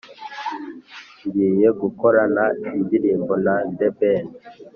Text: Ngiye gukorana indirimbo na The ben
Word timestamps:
Ngiye 1.27 1.69
gukorana 1.81 2.43
indirimbo 2.77 3.33
na 3.45 3.55
The 3.77 3.87
ben 3.97 4.25